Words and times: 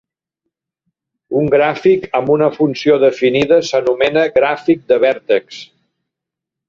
Un 1.41 1.51
gràfic 1.55 2.07
amb 2.19 2.33
una 2.37 2.47
funció 2.55 2.95
definida 3.03 3.61
s'anomena 3.69 4.25
gràfic 4.39 4.83
de 4.93 4.99
vèrtex. 5.05 5.61